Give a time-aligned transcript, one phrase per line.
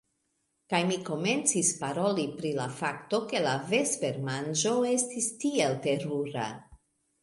[0.73, 6.53] Kaj mi komencis paroli pri la fakto, ke la vespermanĝo estis tiel terura.